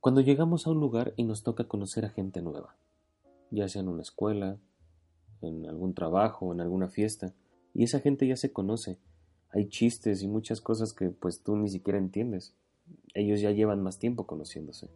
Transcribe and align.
Cuando 0.00 0.22
llegamos 0.22 0.66
a 0.66 0.70
un 0.70 0.80
lugar 0.80 1.12
y 1.16 1.24
nos 1.24 1.42
toca 1.42 1.68
conocer 1.68 2.06
a 2.06 2.08
gente 2.08 2.40
nueva, 2.40 2.74
ya 3.50 3.68
sea 3.68 3.82
en 3.82 3.88
una 3.88 4.00
escuela, 4.00 4.58
en 5.42 5.66
algún 5.66 5.92
trabajo, 5.92 6.54
en 6.54 6.62
alguna 6.62 6.88
fiesta, 6.88 7.34
y 7.74 7.84
esa 7.84 8.00
gente 8.00 8.26
ya 8.26 8.36
se 8.36 8.50
conoce, 8.50 8.98
hay 9.50 9.68
chistes 9.68 10.22
y 10.22 10.28
muchas 10.28 10.62
cosas 10.62 10.94
que 10.94 11.10
pues 11.10 11.42
tú 11.42 11.54
ni 11.54 11.68
siquiera 11.68 11.98
entiendes. 11.98 12.54
Ellos 13.12 13.42
ya 13.42 13.50
llevan 13.50 13.82
más 13.82 13.98
tiempo 13.98 14.26
conociéndose. 14.26 14.88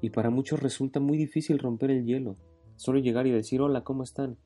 Y 0.00 0.10
para 0.10 0.30
muchos 0.30 0.62
resulta 0.62 1.00
muy 1.00 1.18
difícil 1.18 1.58
romper 1.58 1.90
el 1.90 2.04
hielo. 2.04 2.36
Solo 2.76 3.00
llegar 3.00 3.26
y 3.26 3.32
decir 3.32 3.62
hola, 3.62 3.82
¿cómo 3.82 4.04
están? 4.04 4.38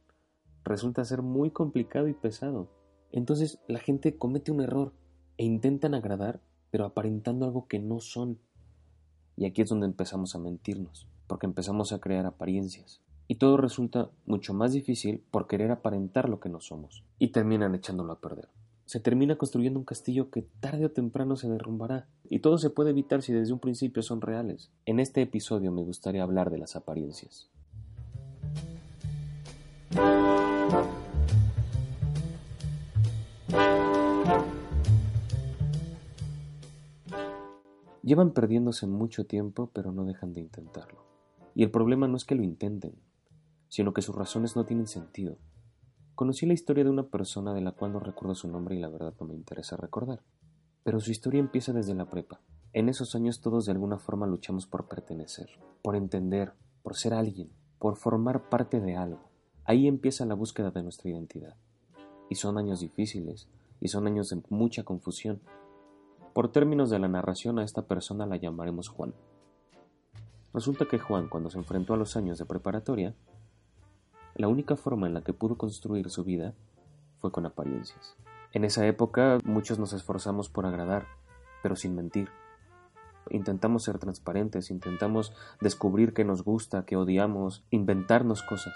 Resulta 0.64 1.04
ser 1.04 1.20
muy 1.20 1.50
complicado 1.50 2.08
y 2.08 2.14
pesado. 2.14 2.70
Entonces 3.12 3.58
la 3.68 3.80
gente 3.80 4.16
comete 4.16 4.50
un 4.50 4.62
error 4.62 4.94
e 5.36 5.44
intentan 5.44 5.94
agradar, 5.94 6.40
pero 6.70 6.86
aparentando 6.86 7.44
algo 7.44 7.66
que 7.66 7.80
no 7.80 8.00
son. 8.00 8.38
Y 9.36 9.44
aquí 9.44 9.62
es 9.62 9.68
donde 9.68 9.86
empezamos 9.86 10.34
a 10.34 10.38
mentirnos, 10.38 11.06
porque 11.26 11.46
empezamos 11.46 11.92
a 11.92 11.98
crear 11.98 12.26
apariencias. 12.26 13.00
Y 13.28 13.36
todo 13.36 13.56
resulta 13.56 14.10
mucho 14.24 14.54
más 14.54 14.72
difícil 14.72 15.22
por 15.30 15.46
querer 15.46 15.70
aparentar 15.70 16.28
lo 16.28 16.40
que 16.40 16.48
no 16.48 16.60
somos. 16.60 17.04
Y 17.18 17.28
terminan 17.28 17.74
echándolo 17.74 18.12
a 18.12 18.20
perder. 18.20 18.48
Se 18.86 19.00
termina 19.00 19.36
construyendo 19.36 19.80
un 19.80 19.84
castillo 19.84 20.30
que 20.30 20.42
tarde 20.60 20.86
o 20.86 20.92
temprano 20.92 21.34
se 21.34 21.48
derrumbará. 21.48 22.06
Y 22.30 22.38
todo 22.38 22.56
se 22.56 22.70
puede 22.70 22.90
evitar 22.90 23.22
si 23.22 23.32
desde 23.32 23.52
un 23.52 23.58
principio 23.58 24.02
son 24.02 24.20
reales. 24.20 24.70
En 24.84 25.00
este 25.00 25.22
episodio 25.22 25.72
me 25.72 25.82
gustaría 25.82 26.22
hablar 26.22 26.50
de 26.50 26.58
las 26.58 26.76
apariencias. 26.76 27.50
Llevan 38.06 38.30
perdiéndose 38.30 38.86
mucho 38.86 39.26
tiempo, 39.26 39.72
pero 39.74 39.90
no 39.90 40.04
dejan 40.04 40.32
de 40.32 40.40
intentarlo. 40.40 41.04
Y 41.56 41.64
el 41.64 41.72
problema 41.72 42.06
no 42.06 42.16
es 42.16 42.24
que 42.24 42.36
lo 42.36 42.44
intenten, 42.44 42.94
sino 43.66 43.92
que 43.92 44.00
sus 44.00 44.14
razones 44.14 44.54
no 44.54 44.64
tienen 44.64 44.86
sentido. 44.86 45.38
Conocí 46.14 46.46
la 46.46 46.52
historia 46.52 46.84
de 46.84 46.90
una 46.90 47.08
persona 47.08 47.52
de 47.52 47.62
la 47.62 47.72
cual 47.72 47.92
no 47.92 47.98
recuerdo 47.98 48.36
su 48.36 48.46
nombre 48.46 48.76
y 48.76 48.78
la 48.78 48.88
verdad 48.90 49.12
no 49.18 49.26
me 49.26 49.34
interesa 49.34 49.76
recordar. 49.76 50.22
Pero 50.84 51.00
su 51.00 51.10
historia 51.10 51.40
empieza 51.40 51.72
desde 51.72 51.96
la 51.96 52.08
prepa. 52.08 52.40
En 52.72 52.88
esos 52.88 53.16
años 53.16 53.40
todos 53.40 53.66
de 53.66 53.72
alguna 53.72 53.98
forma 53.98 54.28
luchamos 54.28 54.68
por 54.68 54.86
pertenecer, 54.86 55.50
por 55.82 55.96
entender, 55.96 56.52
por 56.84 56.94
ser 56.94 57.12
alguien, 57.12 57.50
por 57.80 57.96
formar 57.96 58.48
parte 58.48 58.78
de 58.78 58.94
algo. 58.94 59.30
Ahí 59.64 59.88
empieza 59.88 60.24
la 60.26 60.34
búsqueda 60.34 60.70
de 60.70 60.84
nuestra 60.84 61.10
identidad. 61.10 61.56
Y 62.30 62.36
son 62.36 62.56
años 62.56 62.78
difíciles, 62.78 63.48
y 63.80 63.88
son 63.88 64.06
años 64.06 64.28
de 64.28 64.40
mucha 64.48 64.84
confusión, 64.84 65.40
por 66.36 66.52
términos 66.52 66.90
de 66.90 66.98
la 66.98 67.08
narración 67.08 67.58
a 67.58 67.64
esta 67.64 67.86
persona 67.86 68.26
la 68.26 68.36
llamaremos 68.36 68.90
Juan. 68.90 69.14
Resulta 70.52 70.84
que 70.84 70.98
Juan, 70.98 71.30
cuando 71.30 71.48
se 71.48 71.56
enfrentó 71.56 71.94
a 71.94 71.96
los 71.96 72.14
años 72.14 72.36
de 72.36 72.44
preparatoria, 72.44 73.14
la 74.34 74.46
única 74.46 74.76
forma 74.76 75.06
en 75.06 75.14
la 75.14 75.22
que 75.22 75.32
pudo 75.32 75.56
construir 75.56 76.10
su 76.10 76.24
vida 76.24 76.52
fue 77.20 77.32
con 77.32 77.46
apariencias. 77.46 78.18
En 78.52 78.64
esa 78.66 78.86
época 78.86 79.38
muchos 79.44 79.78
nos 79.78 79.94
esforzamos 79.94 80.50
por 80.50 80.66
agradar, 80.66 81.06
pero 81.62 81.74
sin 81.74 81.96
mentir. 81.96 82.28
Intentamos 83.30 83.84
ser 83.84 83.98
transparentes, 83.98 84.70
intentamos 84.70 85.32
descubrir 85.62 86.12
qué 86.12 86.26
nos 86.26 86.44
gusta, 86.44 86.84
qué 86.84 86.98
odiamos, 86.98 87.64
inventarnos 87.70 88.42
cosas. 88.42 88.74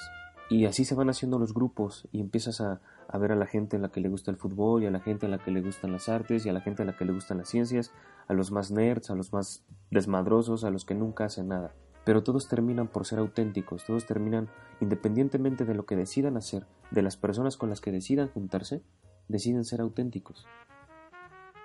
Y 0.50 0.66
así 0.66 0.84
se 0.84 0.96
van 0.96 1.08
haciendo 1.08 1.38
los 1.38 1.54
grupos 1.54 2.08
y 2.10 2.20
empiezas 2.20 2.60
a, 2.60 2.80
ver 3.16 3.30
a 3.30 3.36
la 3.36 3.46
gente 3.46 3.76
a 3.76 3.78
la 3.78 3.92
que 3.92 4.00
le 4.00 4.08
gusta 4.08 4.32
el 4.32 4.36
fútbol 4.36 4.82
y 4.82 4.86
a 4.86 4.90
la 4.90 4.98
gente 4.98 5.26
a 5.26 5.28
la 5.28 5.38
que 5.38 5.52
le 5.52 5.62
gustan 5.62 5.92
las 5.92 6.08
artes 6.08 6.44
y 6.44 6.48
a 6.48 6.52
la 6.52 6.60
gente 6.60 6.82
a 6.82 6.84
la 6.84 6.96
que 6.96 7.04
le 7.04 7.12
gustan 7.12 7.38
las 7.38 7.48
ciencias, 7.48 7.92
a 8.26 8.34
los 8.34 8.50
más 8.50 8.72
nerds, 8.72 9.10
a 9.10 9.14
los 9.14 9.32
más 9.32 9.64
desmadrosos, 9.92 10.64
a 10.64 10.70
los 10.70 10.84
que 10.84 10.96
nunca 10.96 11.26
hacen 11.26 11.46
nada. 11.46 11.72
Pero 12.04 12.24
todos 12.24 12.48
terminan 12.48 12.88
por 12.88 13.06
ser 13.06 13.20
auténticos, 13.20 13.84
todos 13.84 14.06
terminan, 14.06 14.48
independientemente 14.80 15.64
de 15.64 15.74
lo 15.76 15.86
que 15.86 15.94
decidan 15.94 16.36
hacer, 16.36 16.66
de 16.90 17.02
las 17.02 17.16
personas 17.16 17.56
con 17.56 17.70
las 17.70 17.80
que 17.80 17.92
decidan 17.92 18.28
juntarse, 18.28 18.82
deciden 19.28 19.64
ser 19.64 19.80
auténticos. 19.80 20.46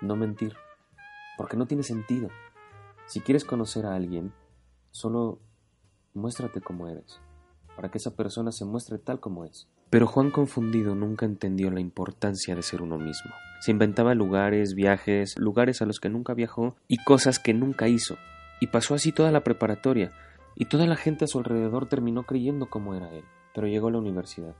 No 0.00 0.14
mentir, 0.14 0.54
porque 1.36 1.56
no 1.56 1.66
tiene 1.66 1.82
sentido. 1.82 2.28
Si 3.06 3.18
quieres 3.18 3.44
conocer 3.44 3.84
a 3.84 3.96
alguien, 3.96 4.32
solo 4.92 5.40
muéstrate 6.14 6.60
como 6.60 6.86
eres 6.86 7.20
para 7.76 7.90
que 7.90 7.98
esa 7.98 8.16
persona 8.16 8.50
se 8.50 8.64
muestre 8.64 8.98
tal 8.98 9.20
como 9.20 9.44
es. 9.44 9.68
Pero 9.90 10.06
Juan 10.06 10.30
confundido 10.30 10.94
nunca 10.94 11.26
entendió 11.26 11.70
la 11.70 11.80
importancia 11.80 12.56
de 12.56 12.62
ser 12.62 12.82
uno 12.82 12.98
mismo. 12.98 13.30
Se 13.60 13.70
inventaba 13.70 14.14
lugares, 14.14 14.74
viajes, 14.74 15.38
lugares 15.38 15.82
a 15.82 15.86
los 15.86 16.00
que 16.00 16.08
nunca 16.08 16.34
viajó 16.34 16.74
y 16.88 16.96
cosas 17.04 17.38
que 17.38 17.54
nunca 17.54 17.88
hizo. 17.88 18.16
Y 18.60 18.68
pasó 18.68 18.94
así 18.94 19.12
toda 19.12 19.30
la 19.30 19.44
preparatoria, 19.44 20.12
y 20.56 20.64
toda 20.64 20.86
la 20.86 20.96
gente 20.96 21.26
a 21.26 21.28
su 21.28 21.38
alrededor 21.38 21.86
terminó 21.86 22.24
creyendo 22.24 22.70
como 22.70 22.94
era 22.94 23.12
él. 23.12 23.24
Pero 23.54 23.66
llegó 23.66 23.88
a 23.88 23.92
la 23.92 23.98
universidad, 23.98 24.56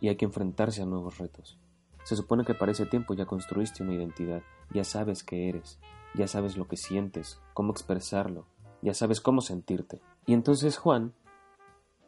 y 0.00 0.08
hay 0.08 0.16
que 0.16 0.26
enfrentarse 0.26 0.82
a 0.82 0.86
nuevos 0.86 1.18
retos. 1.18 1.58
Se 2.04 2.16
supone 2.16 2.44
que 2.44 2.54
para 2.54 2.72
ese 2.72 2.86
tiempo 2.86 3.14
ya 3.14 3.26
construiste 3.26 3.82
una 3.82 3.94
identidad, 3.94 4.42
ya 4.72 4.84
sabes 4.84 5.22
qué 5.22 5.48
eres, 5.48 5.78
ya 6.14 6.26
sabes 6.26 6.56
lo 6.56 6.66
que 6.66 6.76
sientes, 6.76 7.40
cómo 7.54 7.72
expresarlo, 7.72 8.46
ya 8.82 8.94
sabes 8.94 9.20
cómo 9.20 9.40
sentirte. 9.40 10.00
Y 10.26 10.32
entonces 10.32 10.76
Juan 10.76 11.12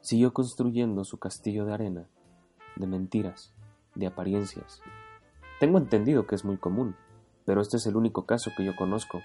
siguió 0.03 0.35
construyendo 0.35 1.05
su 1.05 1.19
castillo 1.19 1.65
de 1.65 1.73
arena, 1.73 2.07
de 2.77 2.87
mentiras, 2.87 3.55
de 3.95 4.07
apariencias. 4.07 4.83
Tengo 5.61 5.79
entendido 5.79 6.27
que 6.27 6.35
es 6.35 6.45
muy 6.45 6.59
común, 6.59 6.97
pero 7.45 7.61
este 7.61 7.77
es 7.77 7.87
el 7.87 7.97
único 7.97 8.27
caso 8.27 8.51
que 8.57 8.65
yo 8.65 8.77
conozco. 8.77 9.23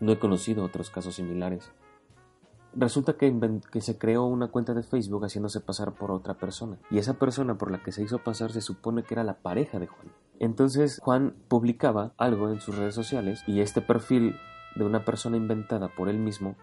No 0.00 0.12
he 0.12 0.18
conocido 0.18 0.64
otros 0.64 0.90
casos 0.90 1.16
similares. 1.16 1.72
Resulta 2.74 3.14
que, 3.14 3.34
se 3.80 3.98
creó 3.98 4.26
una 4.26 4.48
cuenta 4.48 4.74
de 4.74 4.82
Facebook 4.82 5.24
haciéndose 5.24 5.60
pasar 5.60 5.92
por 5.92 6.12
otra 6.12 6.34
persona. 6.34 6.78
Y 6.90 6.98
esa 6.98 7.14
persona 7.14 7.58
por 7.58 7.70
la 7.70 7.82
que 7.82 7.90
se 7.90 8.02
hizo 8.02 8.18
pasar 8.18 8.52
se 8.52 8.60
supone 8.60 9.02
que 9.02 9.14
era 9.14 9.24
la 9.24 9.38
pareja 9.38 9.78
de 9.78 9.88
Juan. 9.88 10.12
Entonces 10.38 11.00
Juan 11.02 11.34
publicaba 11.48 12.12
algo 12.16 12.50
en 12.50 12.60
sus 12.60 12.76
redes 12.76 12.94
sociales 12.94 13.42
y 13.46 13.60
este 13.60 13.80
perfil 13.80 14.36
de 14.76 14.84
una 14.84 15.04
persona 15.04 15.36
inventada 15.36 15.88
por 15.88 16.08
él 16.08 16.18
mismo 16.18 16.54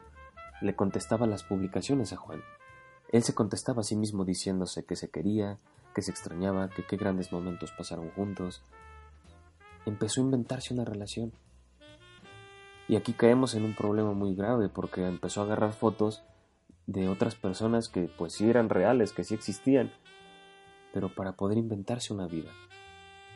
le 0.62 0.76
contestaba 0.76 1.28
las 1.28 1.44
publicaciones 1.44 2.14
a 2.14 2.18
Juan. 2.18 2.42
Él 3.12 3.24
se 3.24 3.34
contestaba 3.34 3.82
a 3.82 3.84
sí 3.84 3.96
mismo 3.96 4.26
diciéndose 4.26 4.86
que 4.86 4.96
se 4.96 5.10
quería, 5.10 5.58
que 5.96 6.02
se 6.02 6.12
extrañaba, 6.12 6.70
que 6.70 6.86
qué 6.86 6.98
grandes 6.98 7.32
momentos 7.32 7.72
pasaron 7.72 8.10
juntos. 8.12 8.62
Empezó 9.86 10.22
a 10.22 10.26
inventarse 10.26 10.74
una 10.74 10.86
relación. 10.86 11.32
Y 12.88 12.96
aquí 12.96 13.14
caemos 13.14 13.56
en 13.56 13.64
un 13.64 13.76
problema 13.76 14.14
muy 14.14 14.36
grave 14.36 14.70
porque 14.70 15.06
empezó 15.06 15.42
a 15.42 15.46
agarrar 15.46 15.74
fotos 15.74 16.24
de 16.86 17.10
otras 17.10 17.36
personas 17.36 17.90
que 17.90 18.04
pues 18.04 18.34
sí 18.34 18.50
eran 18.50 18.70
reales, 18.70 19.12
que 19.12 19.24
sí 19.24 19.34
existían, 19.34 19.92
pero 20.94 21.14
para 21.14 21.34
poder 21.34 21.58
inventarse 21.58 22.14
una 22.14 22.28
vida. 22.28 22.52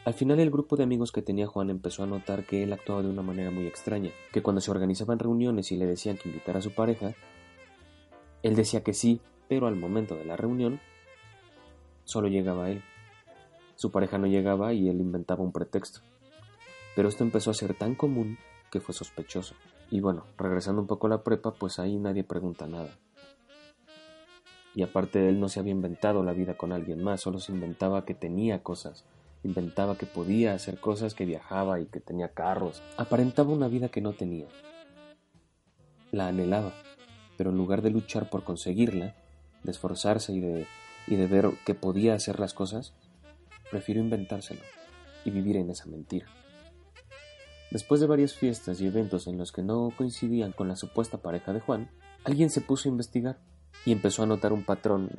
Al 0.03 0.13
final 0.13 0.39
el 0.39 0.49
grupo 0.49 0.77
de 0.77 0.83
amigos 0.83 1.11
que 1.11 1.21
tenía 1.21 1.47
Juan 1.47 1.69
empezó 1.69 2.03
a 2.03 2.07
notar 2.07 2.45
que 2.45 2.63
él 2.63 2.73
actuaba 2.73 3.03
de 3.03 3.09
una 3.09 3.21
manera 3.21 3.51
muy 3.51 3.67
extraña, 3.67 4.09
que 4.33 4.41
cuando 4.41 4.61
se 4.61 4.71
organizaban 4.71 5.19
reuniones 5.19 5.71
y 5.71 5.77
le 5.77 5.85
decían 5.85 6.17
que 6.17 6.29
invitara 6.29 6.59
a 6.59 6.63
su 6.63 6.73
pareja, 6.73 7.13
él 8.41 8.55
decía 8.55 8.83
que 8.83 8.93
sí, 8.93 9.21
pero 9.51 9.67
al 9.67 9.75
momento 9.75 10.15
de 10.15 10.23
la 10.23 10.37
reunión 10.37 10.79
solo 12.05 12.29
llegaba 12.29 12.69
él. 12.69 12.83
Su 13.75 13.91
pareja 13.91 14.17
no 14.17 14.27
llegaba 14.27 14.71
y 14.71 14.87
él 14.87 15.01
inventaba 15.01 15.43
un 15.43 15.51
pretexto. 15.51 15.99
Pero 16.95 17.09
esto 17.09 17.25
empezó 17.25 17.51
a 17.51 17.53
ser 17.53 17.73
tan 17.73 17.93
común 17.93 18.37
que 18.71 18.79
fue 18.79 18.95
sospechoso. 18.95 19.55
Y 19.89 19.99
bueno, 19.99 20.23
regresando 20.37 20.79
un 20.79 20.87
poco 20.87 21.07
a 21.07 21.09
la 21.09 21.23
prepa, 21.23 21.53
pues 21.53 21.79
ahí 21.79 21.97
nadie 21.97 22.23
pregunta 22.23 22.65
nada. 22.65 22.97
Y 24.73 24.83
aparte 24.83 25.27
él 25.27 25.41
no 25.41 25.49
se 25.49 25.59
había 25.59 25.73
inventado 25.73 26.23
la 26.23 26.31
vida 26.31 26.55
con 26.55 26.71
alguien 26.71 27.03
más, 27.03 27.19
solo 27.19 27.39
se 27.39 27.51
inventaba 27.51 28.05
que 28.05 28.13
tenía 28.13 28.63
cosas, 28.63 29.03
inventaba 29.43 29.97
que 29.97 30.05
podía 30.05 30.53
hacer 30.53 30.79
cosas, 30.79 31.13
que 31.13 31.25
viajaba 31.25 31.81
y 31.81 31.87
que 31.87 31.99
tenía 31.99 32.29
carros. 32.29 32.81
Aparentaba 32.95 33.51
una 33.51 33.67
vida 33.67 33.89
que 33.89 33.99
no 33.99 34.13
tenía. 34.13 34.47
La 36.13 36.29
anhelaba, 36.29 36.71
pero 37.35 37.49
en 37.49 37.57
lugar 37.57 37.81
de 37.81 37.89
luchar 37.89 38.29
por 38.29 38.45
conseguirla, 38.45 39.13
de 39.63 39.71
esforzarse 39.71 40.33
y 40.33 40.39
de, 40.39 40.67
y 41.07 41.15
de 41.15 41.27
ver 41.27 41.49
que 41.65 41.75
podía 41.75 42.13
hacer 42.13 42.39
las 42.39 42.53
cosas, 42.53 42.93
prefirió 43.69 44.01
inventárselo 44.01 44.61
y 45.25 45.31
vivir 45.31 45.57
en 45.57 45.69
esa 45.69 45.85
mentira. 45.85 46.27
Después 47.71 48.01
de 48.01 48.07
varias 48.07 48.33
fiestas 48.33 48.81
y 48.81 48.87
eventos 48.87 49.27
en 49.27 49.37
los 49.37 49.51
que 49.51 49.63
no 49.63 49.91
coincidían 49.95 50.51
con 50.51 50.67
la 50.67 50.75
supuesta 50.75 51.19
pareja 51.19 51.53
de 51.53 51.61
Juan, 51.61 51.89
Alguien 52.23 52.51
se 52.51 52.61
puso 52.61 52.87
a 52.87 52.91
investigar 52.91 53.39
y 53.83 53.91
empezó 53.91 54.21
a 54.21 54.27
notar 54.27 54.53
un 54.53 54.63
patrón 54.63 55.09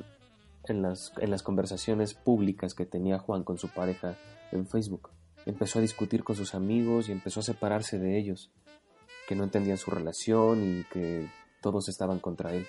en 0.65 0.81
las, 0.81 1.11
en 1.17 1.31
las 1.31 1.43
conversaciones 1.43 2.13
públicas 2.13 2.73
que 2.73 2.85
tenía 2.85 3.19
Juan 3.19 3.43
con 3.43 3.57
su 3.57 3.67
pareja 3.67 4.15
en 4.53 4.65
Facebook. 4.67 5.09
Empezó 5.45 5.79
a 5.79 5.81
discutir 5.81 6.23
con 6.23 6.37
sus 6.37 6.55
amigos 6.55 7.09
y 7.09 7.11
empezó 7.11 7.41
a 7.41 7.43
separarse 7.43 7.99
de 7.99 8.17
ellos, 8.17 8.51
que 9.27 9.35
no 9.35 9.43
entendían 9.43 9.77
su 9.77 9.91
relación 9.91 10.63
y 10.63 10.83
que 10.85 11.29
todos 11.61 11.89
estaban 11.89 12.19
contra 12.19 12.53
él. 12.53 12.65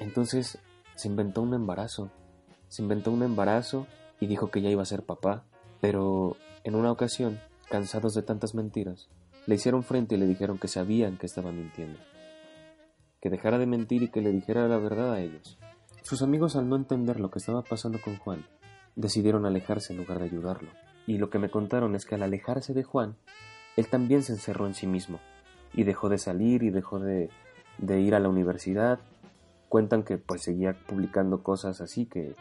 Entonces 0.00 0.58
se 1.00 1.08
inventó 1.08 1.40
un 1.40 1.54
embarazo. 1.54 2.10
Se 2.68 2.82
inventó 2.82 3.10
un 3.10 3.22
embarazo 3.22 3.86
y 4.20 4.26
dijo 4.26 4.50
que 4.50 4.60
ya 4.60 4.68
iba 4.68 4.82
a 4.82 4.86
ser 4.86 5.02
papá. 5.02 5.44
Pero 5.80 6.36
en 6.62 6.74
una 6.74 6.92
ocasión, 6.92 7.40
cansados 7.70 8.12
de 8.12 8.22
tantas 8.22 8.54
mentiras, 8.54 9.08
le 9.46 9.54
hicieron 9.54 9.82
frente 9.82 10.16
y 10.16 10.18
le 10.18 10.26
dijeron 10.26 10.58
que 10.58 10.68
sabían 10.68 11.16
que 11.16 11.24
estaba 11.24 11.52
mintiendo. 11.52 11.98
Que 13.22 13.30
dejara 13.30 13.56
de 13.56 13.64
mentir 13.64 14.02
y 14.02 14.08
que 14.08 14.20
le 14.20 14.30
dijera 14.30 14.68
la 14.68 14.76
verdad 14.76 15.14
a 15.14 15.20
ellos. 15.20 15.58
Sus 16.02 16.20
amigos, 16.20 16.54
al 16.54 16.68
no 16.68 16.76
entender 16.76 17.18
lo 17.18 17.30
que 17.30 17.38
estaba 17.38 17.62
pasando 17.62 17.98
con 17.98 18.18
Juan, 18.18 18.44
decidieron 18.94 19.46
alejarse 19.46 19.94
en 19.94 20.00
lugar 20.00 20.18
de 20.18 20.26
ayudarlo. 20.26 20.68
Y 21.06 21.16
lo 21.16 21.30
que 21.30 21.38
me 21.38 21.50
contaron 21.50 21.94
es 21.94 22.04
que 22.04 22.16
al 22.16 22.22
alejarse 22.22 22.74
de 22.74 22.84
Juan, 22.84 23.16
él 23.78 23.88
también 23.88 24.22
se 24.22 24.32
encerró 24.32 24.66
en 24.66 24.74
sí 24.74 24.86
mismo 24.86 25.18
y 25.72 25.84
dejó 25.84 26.10
de 26.10 26.18
salir 26.18 26.62
y 26.62 26.68
dejó 26.68 26.98
de, 26.98 27.30
de 27.78 28.00
ir 28.00 28.14
a 28.14 28.20
la 28.20 28.28
universidad. 28.28 29.00
Cuentan 29.70 30.02
que 30.02 30.18
pues 30.18 30.42
seguía 30.42 30.76
publicando 30.88 31.44
cosas 31.44 31.80
así 31.80 32.04
que, 32.04 32.34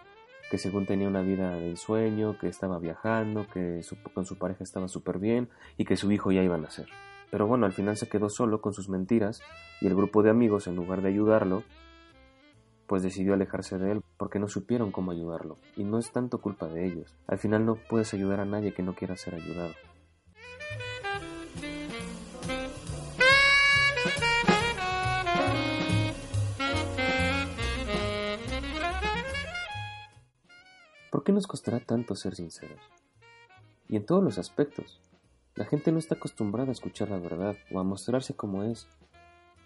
que 0.49 0.57
según 0.57 0.87
tenía 0.87 1.07
una 1.07 1.21
vida 1.21 1.53
de 1.53 1.69
ensueño, 1.69 2.39
que 2.39 2.47
estaba 2.47 2.79
viajando, 2.79 3.45
que 3.53 3.81
con 4.13 4.25
su 4.25 4.39
pareja 4.39 4.63
estaba 4.63 4.87
súper 4.87 5.19
bien 5.19 5.47
y 5.77 5.85
que 5.85 5.95
su 5.95 6.11
hijo 6.11 6.31
ya 6.31 6.41
iba 6.41 6.55
a 6.55 6.57
nacer. 6.57 6.87
Pero 7.29 7.45
bueno, 7.45 7.67
al 7.67 7.73
final 7.73 7.97
se 7.97 8.09
quedó 8.09 8.29
solo 8.29 8.61
con 8.61 8.73
sus 8.73 8.89
mentiras 8.89 9.43
y 9.79 9.85
el 9.85 9.95
grupo 9.95 10.23
de 10.23 10.31
amigos, 10.31 10.65
en 10.65 10.75
lugar 10.75 11.03
de 11.03 11.09
ayudarlo, 11.09 11.63
pues 12.87 13.03
decidió 13.03 13.35
alejarse 13.35 13.77
de 13.77 13.91
él 13.91 14.01
porque 14.17 14.39
no 14.39 14.47
supieron 14.47 14.91
cómo 14.91 15.11
ayudarlo. 15.11 15.59
Y 15.75 15.83
no 15.83 15.99
es 15.99 16.11
tanto 16.11 16.41
culpa 16.41 16.67
de 16.67 16.87
ellos. 16.87 17.15
Al 17.27 17.37
final 17.37 17.63
no 17.63 17.75
puedes 17.75 18.11
ayudar 18.15 18.39
a 18.39 18.45
nadie 18.45 18.73
que 18.73 18.81
no 18.81 18.95
quiera 18.95 19.15
ser 19.15 19.35
ayudado. 19.35 19.75
Qué 31.29 31.33
nos 31.33 31.45
costará 31.45 31.79
tanto 31.79 32.15
ser 32.15 32.33
sinceros? 32.33 32.79
Y 33.87 33.97
en 33.97 34.03
todos 34.03 34.23
los 34.23 34.39
aspectos. 34.39 34.99
La 35.53 35.65
gente 35.65 35.91
no 35.91 35.99
está 35.99 36.15
acostumbrada 36.15 36.69
a 36.69 36.71
escuchar 36.71 37.11
la 37.11 37.19
verdad 37.19 37.55
o 37.71 37.79
a 37.79 37.83
mostrarse 37.83 38.33
como 38.33 38.63
es, 38.63 38.87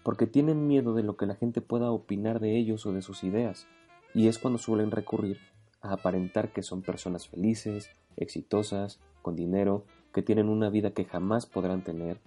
porque 0.02 0.26
tienen 0.26 0.66
miedo 0.66 0.92
de 0.92 1.02
lo 1.02 1.16
que 1.16 1.24
la 1.24 1.36
gente 1.36 1.62
pueda 1.62 1.90
opinar 1.90 2.38
de 2.38 2.58
ellos 2.58 2.84
o 2.84 2.92
de 2.92 3.00
sus 3.00 3.24
ideas, 3.24 3.66
y 4.12 4.28
es 4.28 4.38
cuando 4.38 4.58
suelen 4.58 4.90
recurrir 4.90 5.38
a 5.80 5.94
aparentar 5.94 6.52
que 6.52 6.62
son 6.62 6.82
personas 6.82 7.28
felices, 7.28 7.88
exitosas, 8.18 9.00
con 9.22 9.34
dinero, 9.34 9.86
que 10.12 10.20
tienen 10.20 10.50
una 10.50 10.68
vida 10.68 10.90
que 10.90 11.06
jamás 11.06 11.46
podrán 11.46 11.82
tener, 11.82 12.20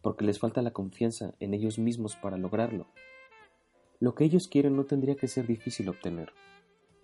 porque 0.00 0.24
les 0.24 0.38
falta 0.38 0.62
la 0.62 0.70
confianza 0.70 1.34
en 1.40 1.52
ellos 1.52 1.78
mismos 1.78 2.16
para 2.16 2.38
lograrlo. 2.38 2.86
Lo 4.00 4.14
que 4.14 4.24
ellos 4.24 4.48
quieren 4.48 4.76
no 4.76 4.86
tendría 4.86 5.16
que 5.16 5.28
ser 5.28 5.46
difícil 5.46 5.90
obtener. 5.90 6.32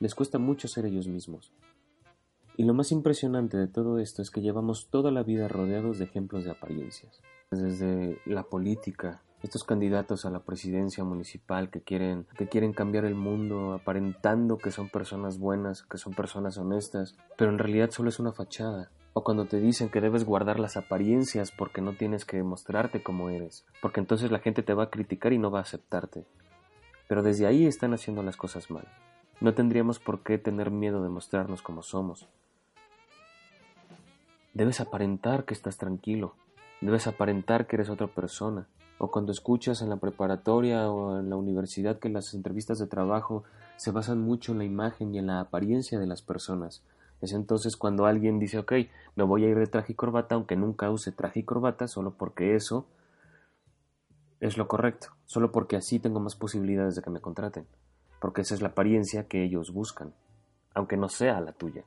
Les 0.00 0.14
cuesta 0.14 0.38
mucho 0.38 0.68
ser 0.68 0.86
ellos 0.86 1.08
mismos. 1.08 1.52
Y 2.56 2.64
lo 2.64 2.74
más 2.74 2.92
impresionante 2.92 3.56
de 3.56 3.66
todo 3.66 3.98
esto 3.98 4.22
es 4.22 4.30
que 4.30 4.40
llevamos 4.40 4.88
toda 4.90 5.10
la 5.10 5.22
vida 5.22 5.48
rodeados 5.48 5.98
de 5.98 6.04
ejemplos 6.04 6.44
de 6.44 6.52
apariencias. 6.52 7.20
Desde 7.50 8.20
la 8.24 8.44
política, 8.44 9.22
estos 9.42 9.64
candidatos 9.64 10.24
a 10.24 10.30
la 10.30 10.44
presidencia 10.44 11.02
municipal 11.04 11.70
que 11.70 11.82
quieren, 11.82 12.26
que 12.36 12.48
quieren 12.48 12.72
cambiar 12.72 13.04
el 13.04 13.14
mundo 13.14 13.72
aparentando 13.72 14.58
que 14.58 14.70
son 14.70 14.88
personas 14.88 15.38
buenas, 15.38 15.82
que 15.82 15.98
son 15.98 16.14
personas 16.14 16.58
honestas, 16.58 17.16
pero 17.36 17.50
en 17.50 17.58
realidad 17.58 17.90
solo 17.90 18.08
es 18.08 18.20
una 18.20 18.32
fachada. 18.32 18.90
O 19.14 19.24
cuando 19.24 19.46
te 19.46 19.58
dicen 19.58 19.88
que 19.88 20.00
debes 20.00 20.24
guardar 20.24 20.60
las 20.60 20.76
apariencias 20.76 21.50
porque 21.50 21.80
no 21.80 21.96
tienes 21.96 22.24
que 22.24 22.40
mostrarte 22.44 23.02
como 23.02 23.30
eres, 23.30 23.66
porque 23.82 23.98
entonces 23.98 24.30
la 24.30 24.38
gente 24.38 24.62
te 24.62 24.74
va 24.74 24.84
a 24.84 24.90
criticar 24.90 25.32
y 25.32 25.38
no 25.38 25.50
va 25.50 25.58
a 25.58 25.62
aceptarte. 25.62 26.26
Pero 27.08 27.22
desde 27.22 27.46
ahí 27.46 27.66
están 27.66 27.94
haciendo 27.94 28.22
las 28.22 28.36
cosas 28.36 28.70
mal. 28.70 28.86
No 29.40 29.54
tendríamos 29.54 29.98
por 30.00 30.22
qué 30.24 30.36
tener 30.38 30.70
miedo 30.70 31.02
de 31.02 31.08
mostrarnos 31.08 31.62
como 31.62 31.82
somos. 31.82 32.26
Debes 34.52 34.80
aparentar 34.80 35.44
que 35.44 35.54
estás 35.54 35.78
tranquilo, 35.78 36.34
debes 36.80 37.06
aparentar 37.06 37.66
que 37.66 37.76
eres 37.76 37.88
otra 37.88 38.08
persona, 38.08 38.66
o 38.98 39.12
cuando 39.12 39.30
escuchas 39.30 39.80
en 39.80 39.90
la 39.90 39.96
preparatoria 39.96 40.90
o 40.90 41.20
en 41.20 41.30
la 41.30 41.36
universidad 41.36 42.00
que 42.00 42.08
las 42.08 42.34
entrevistas 42.34 42.80
de 42.80 42.88
trabajo 42.88 43.44
se 43.76 43.92
basan 43.92 44.20
mucho 44.20 44.50
en 44.52 44.58
la 44.58 44.64
imagen 44.64 45.14
y 45.14 45.18
en 45.18 45.28
la 45.28 45.38
apariencia 45.38 46.00
de 46.00 46.06
las 46.06 46.20
personas. 46.20 46.82
Es 47.20 47.32
entonces 47.32 47.76
cuando 47.76 48.06
alguien 48.06 48.40
dice, 48.40 48.58
ok, 48.58 48.72
me 49.14 49.24
voy 49.24 49.44
a 49.44 49.48
ir 49.48 49.58
de 49.58 49.66
traje 49.68 49.92
y 49.92 49.96
corbata, 49.96 50.34
aunque 50.34 50.56
nunca 50.56 50.90
use 50.90 51.12
traje 51.12 51.40
y 51.40 51.44
corbata, 51.44 51.86
solo 51.86 52.12
porque 52.12 52.56
eso 52.56 52.86
es 54.40 54.56
lo 54.56 54.66
correcto, 54.66 55.08
solo 55.26 55.52
porque 55.52 55.76
así 55.76 56.00
tengo 56.00 56.20
más 56.20 56.36
posibilidades 56.36 56.96
de 56.96 57.02
que 57.02 57.10
me 57.10 57.20
contraten, 57.20 57.66
porque 58.20 58.42
esa 58.42 58.54
es 58.54 58.62
la 58.62 58.68
apariencia 58.68 59.28
que 59.28 59.44
ellos 59.44 59.72
buscan, 59.72 60.14
aunque 60.74 60.96
no 60.96 61.08
sea 61.08 61.40
la 61.40 61.52
tuya. 61.52 61.84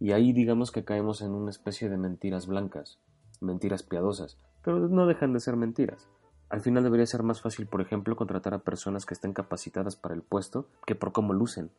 Y 0.00 0.12
ahí 0.12 0.32
digamos 0.32 0.70
que 0.70 0.84
caemos 0.84 1.22
en 1.22 1.32
una 1.32 1.50
especie 1.50 1.88
de 1.88 1.96
mentiras 1.96 2.46
blancas, 2.46 3.00
mentiras 3.40 3.82
piadosas, 3.82 4.38
pero 4.62 4.78
no 4.88 5.06
dejan 5.06 5.32
de 5.32 5.40
ser 5.40 5.56
mentiras. 5.56 6.08
Al 6.50 6.60
final 6.60 6.82
debería 6.82 7.06
ser 7.06 7.22
más 7.22 7.42
fácil, 7.42 7.66
por 7.66 7.80
ejemplo, 7.80 8.16
contratar 8.16 8.54
a 8.54 8.60
personas 8.60 9.04
que 9.04 9.14
estén 9.14 9.32
capacitadas 9.32 9.96
para 9.96 10.14
el 10.14 10.22
puesto 10.22 10.68
que 10.86 10.94
por 10.94 11.12
cómo 11.12 11.32
lucen. 11.34 11.70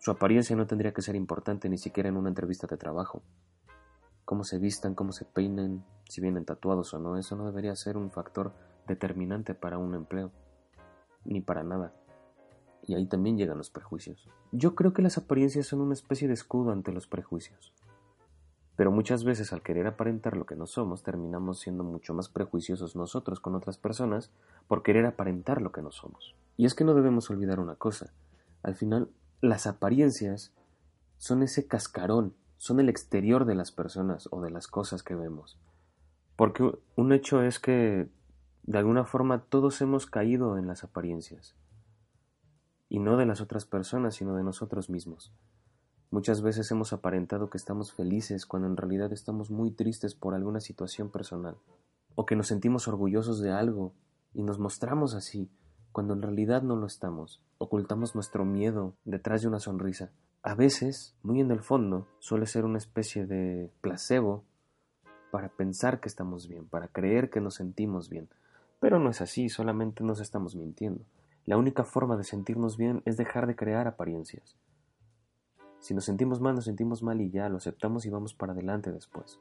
Su 0.00 0.10
apariencia 0.10 0.56
no 0.56 0.66
tendría 0.66 0.92
que 0.92 1.02
ser 1.02 1.16
importante 1.16 1.68
ni 1.68 1.76
siquiera 1.76 2.08
en 2.08 2.16
una 2.16 2.28
entrevista 2.28 2.66
de 2.66 2.76
trabajo. 2.76 3.22
Cómo 4.24 4.44
se 4.44 4.58
vistan, 4.58 4.94
cómo 4.94 5.12
se 5.12 5.24
peinen, 5.24 5.84
si 6.08 6.20
vienen 6.20 6.44
tatuados 6.44 6.94
o 6.94 6.98
no, 6.98 7.18
eso 7.18 7.36
no 7.36 7.46
debería 7.46 7.74
ser 7.74 7.96
un 7.96 8.10
factor 8.10 8.54
determinante 8.86 9.54
para 9.54 9.78
un 9.78 9.94
empleo, 9.94 10.30
ni 11.24 11.40
para 11.40 11.62
nada. 11.62 11.92
Y 12.88 12.94
ahí 12.94 13.04
también 13.04 13.36
llegan 13.36 13.58
los 13.58 13.68
prejuicios. 13.68 14.26
Yo 14.50 14.74
creo 14.74 14.94
que 14.94 15.02
las 15.02 15.18
apariencias 15.18 15.66
son 15.66 15.82
una 15.82 15.92
especie 15.92 16.26
de 16.26 16.32
escudo 16.32 16.72
ante 16.72 16.90
los 16.90 17.06
prejuicios. 17.06 17.74
Pero 18.76 18.90
muchas 18.90 19.24
veces 19.24 19.52
al 19.52 19.60
querer 19.60 19.86
aparentar 19.86 20.38
lo 20.38 20.46
que 20.46 20.56
no 20.56 20.66
somos, 20.66 21.02
terminamos 21.02 21.60
siendo 21.60 21.84
mucho 21.84 22.14
más 22.14 22.30
prejuiciosos 22.30 22.96
nosotros 22.96 23.40
con 23.40 23.54
otras 23.54 23.76
personas 23.76 24.30
por 24.68 24.82
querer 24.82 25.04
aparentar 25.04 25.60
lo 25.60 25.70
que 25.70 25.82
no 25.82 25.90
somos. 25.90 26.34
Y 26.56 26.64
es 26.64 26.74
que 26.74 26.84
no 26.84 26.94
debemos 26.94 27.28
olvidar 27.28 27.60
una 27.60 27.74
cosa. 27.74 28.14
Al 28.62 28.74
final, 28.74 29.10
las 29.42 29.66
apariencias 29.66 30.54
son 31.18 31.42
ese 31.42 31.66
cascarón, 31.66 32.34
son 32.56 32.80
el 32.80 32.88
exterior 32.88 33.44
de 33.44 33.54
las 33.54 33.70
personas 33.70 34.30
o 34.30 34.40
de 34.40 34.50
las 34.50 34.66
cosas 34.66 35.02
que 35.02 35.14
vemos. 35.14 35.58
Porque 36.36 36.72
un 36.96 37.12
hecho 37.12 37.42
es 37.42 37.58
que, 37.58 38.08
de 38.62 38.78
alguna 38.78 39.04
forma, 39.04 39.42
todos 39.42 39.82
hemos 39.82 40.06
caído 40.06 40.56
en 40.56 40.66
las 40.66 40.84
apariencias. 40.84 41.54
Y 42.88 42.98
no 42.98 43.16
de 43.16 43.26
las 43.26 43.40
otras 43.40 43.66
personas, 43.66 44.16
sino 44.16 44.34
de 44.34 44.42
nosotros 44.42 44.90
mismos. 44.90 45.32
Muchas 46.10 46.40
veces 46.40 46.70
hemos 46.70 46.94
aparentado 46.94 47.50
que 47.50 47.58
estamos 47.58 47.92
felices 47.92 48.46
cuando 48.46 48.66
en 48.66 48.78
realidad 48.78 49.12
estamos 49.12 49.50
muy 49.50 49.70
tristes 49.70 50.14
por 50.14 50.34
alguna 50.34 50.60
situación 50.60 51.10
personal, 51.10 51.56
o 52.14 52.24
que 52.24 52.34
nos 52.34 52.46
sentimos 52.46 52.88
orgullosos 52.88 53.40
de 53.40 53.50
algo 53.52 53.92
y 54.32 54.42
nos 54.42 54.58
mostramos 54.58 55.14
así, 55.14 55.50
cuando 55.92 56.14
en 56.14 56.22
realidad 56.22 56.62
no 56.62 56.76
lo 56.76 56.86
estamos. 56.86 57.42
Ocultamos 57.58 58.14
nuestro 58.14 58.46
miedo 58.46 58.94
detrás 59.04 59.42
de 59.42 59.48
una 59.48 59.60
sonrisa. 59.60 60.10
A 60.42 60.54
veces, 60.54 61.14
muy 61.22 61.40
en 61.40 61.50
el 61.50 61.60
fondo, 61.60 62.06
suele 62.20 62.46
ser 62.46 62.64
una 62.64 62.78
especie 62.78 63.26
de 63.26 63.70
placebo 63.82 64.44
para 65.30 65.50
pensar 65.50 66.00
que 66.00 66.08
estamos 66.08 66.48
bien, 66.48 66.66
para 66.66 66.88
creer 66.88 67.28
que 67.28 67.40
nos 67.40 67.56
sentimos 67.56 68.08
bien. 68.08 68.28
Pero 68.80 68.98
no 68.98 69.10
es 69.10 69.20
así, 69.20 69.48
solamente 69.48 70.04
nos 70.04 70.20
estamos 70.20 70.54
mintiendo. 70.54 71.04
La 71.48 71.56
única 71.56 71.82
forma 71.82 72.18
de 72.18 72.24
sentirnos 72.24 72.76
bien 72.76 73.00
es 73.06 73.16
dejar 73.16 73.46
de 73.46 73.56
crear 73.56 73.88
apariencias. 73.88 74.58
Si 75.78 75.94
nos 75.94 76.04
sentimos 76.04 76.42
mal, 76.42 76.54
nos 76.54 76.66
sentimos 76.66 77.02
mal 77.02 77.22
y 77.22 77.30
ya, 77.30 77.48
lo 77.48 77.56
aceptamos 77.56 78.04
y 78.04 78.10
vamos 78.10 78.34
para 78.34 78.52
adelante 78.52 78.92
después. 78.92 79.40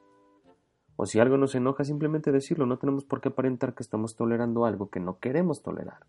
O 0.96 1.06
si 1.06 1.20
algo 1.20 1.36
nos 1.36 1.54
enoja, 1.54 1.84
simplemente 1.84 2.32
decirlo, 2.32 2.66
no 2.66 2.80
tenemos 2.80 3.04
por 3.04 3.20
qué 3.20 3.28
aparentar 3.28 3.76
que 3.76 3.84
estamos 3.84 4.16
tolerando 4.16 4.64
algo 4.64 4.90
que 4.90 5.02
no 5.02 5.20
queremos 5.20 5.64
tolerar. 5.64 6.08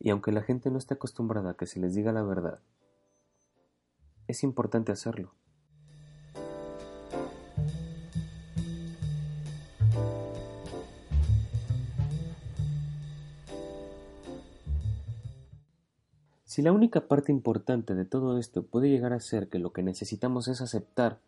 Y 0.00 0.10
aunque 0.10 0.32
la 0.32 0.42
gente 0.42 0.72
no 0.72 0.78
esté 0.78 0.94
acostumbrada 0.94 1.50
a 1.50 1.54
que 1.54 1.66
se 1.66 1.78
les 1.78 1.94
diga 1.94 2.10
la 2.10 2.24
verdad, 2.24 2.58
es 4.26 4.42
importante 4.42 4.90
hacerlo. 4.90 5.34
Si 16.58 16.62
la 16.62 16.72
única 16.72 17.06
parte 17.06 17.30
importante 17.30 17.94
de 17.94 18.04
todo 18.04 18.36
esto 18.36 18.64
puede 18.64 18.88
llegar 18.90 19.12
a 19.12 19.20
ser 19.20 19.48
que 19.48 19.60
lo 19.60 19.72
que 19.72 19.84
necesitamos 19.84 20.48
es 20.48 20.60
aceptar 20.60 21.20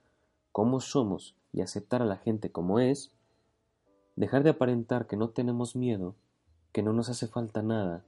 cómo 0.50 0.80
somos 0.80 1.36
y 1.52 1.60
aceptar 1.60 2.02
a 2.02 2.04
la 2.04 2.16
gente 2.16 2.50
como 2.50 2.80
es, 2.80 3.12
dejar 4.16 4.42
de 4.42 4.50
aparentar 4.50 5.06
que 5.06 5.16
no 5.16 5.28
tenemos 5.28 5.76
miedo 5.76 6.16
que 6.72 6.82
no 6.82 6.92
nos 6.92 7.10
hace 7.10 7.28
falta 7.28 7.62
nada, 7.62 8.02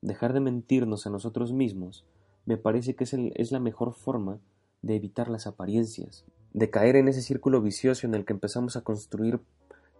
dejar 0.00 0.32
de 0.32 0.40
mentirnos 0.40 1.06
a 1.06 1.10
nosotros 1.10 1.52
mismos, 1.52 2.06
me 2.46 2.56
parece 2.56 2.94
que 2.94 3.04
es, 3.04 3.52
la 3.52 3.60
mejor 3.60 3.92
forma 3.92 4.38
de 4.80 4.96
evitar 4.96 5.28
las 5.28 5.46
apariencias, 5.46 6.24
de 6.54 6.70
caer 6.70 6.96
en 6.96 7.08
ese 7.08 7.20
círculo 7.20 7.60
vicioso 7.60 8.06
en 8.06 8.14
el 8.14 8.24
que 8.24 8.32
empezamos 8.32 8.76
a 8.76 8.80
construir 8.80 9.40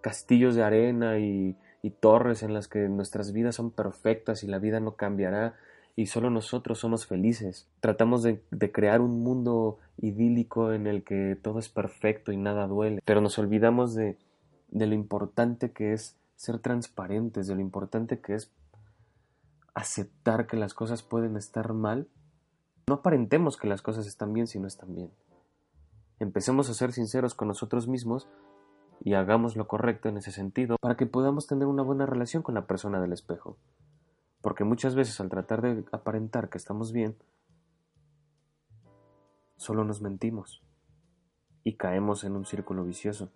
castillos 0.00 0.54
de 0.54 0.62
arena 0.62 1.18
y 1.18 1.54
torres 2.00 2.42
en 2.42 2.54
las 2.54 2.66
que 2.66 2.88
nuestras 2.88 3.34
vidas 3.34 3.56
son 3.56 3.70
perfectas 3.70 4.42
y 4.42 4.46
la 4.46 4.58
vida 4.58 4.80
no 4.80 4.96
cambiará 4.96 5.54
y 5.96 6.06
solo 6.06 6.30
nosotros 6.30 6.78
somos 6.78 7.06
felices. 7.06 7.68
Tratamos 7.80 8.22
de, 8.22 8.42
crear 8.72 9.00
un 9.00 9.22
mundo 9.22 9.78
idílico 9.98 10.72
en 10.72 10.86
el 10.86 11.04
que 11.04 11.36
todo 11.40 11.58
es 11.58 11.68
perfecto 11.68 12.32
y 12.32 12.36
nada 12.36 12.66
duele, 12.66 13.00
pero 13.04 13.20
nos 13.20 13.38
olvidamos 13.38 13.94
de 13.94 14.16
lo 14.70 14.94
importante 14.94 15.72
que 15.72 15.92
es 15.92 16.16
ser 16.36 16.58
transparentes, 16.58 17.46
de 17.46 17.54
lo 17.54 17.60
importante 17.60 18.20
que 18.20 18.34
es 18.34 18.50
aceptar 19.74 20.46
que 20.46 20.56
las 20.56 20.74
cosas 20.74 21.02
pueden 21.02 21.36
estar 21.36 21.72
mal. 21.72 22.08
No 22.86 22.96
aparentemos 22.96 23.56
que 23.56 23.68
las 23.68 23.82
cosas 23.82 24.06
están 24.06 24.32
bien 24.32 24.46
si 24.46 24.58
no 24.58 24.66
están 24.66 24.94
bien. 24.94 25.10
Empecemos 26.20 26.70
a 26.70 26.74
ser 26.74 26.92
sinceros 26.92 27.34
con 27.34 27.48
nosotros 27.48 27.88
mismos 27.88 28.28
y 29.00 29.14
hagamos 29.14 29.56
lo 29.56 29.66
correcto 29.66 30.08
en 30.08 30.16
ese 30.16 30.32
sentido 30.32 30.76
para 30.80 30.96
que 30.96 31.06
podamos 31.06 31.46
tener 31.46 31.66
una 31.66 31.82
buena 31.82 32.06
relación 32.06 32.42
con 32.42 32.54
la 32.54 32.66
persona 32.66 33.00
del 33.00 33.12
espejo. 33.12 33.56
Porque 34.44 34.62
muchas 34.62 34.94
veces 34.94 35.18
al 35.22 35.30
tratar 35.30 35.62
de 35.62 35.86
aparentar 35.90 36.50
que 36.50 36.58
estamos 36.58 36.92
bien, 36.92 37.16
solo 39.56 39.86
nos 39.86 40.02
mentimos 40.02 40.62
y 41.62 41.78
caemos 41.78 42.24
en 42.24 42.36
un 42.36 42.44
círculo 42.44 42.84
vicioso 42.84 43.32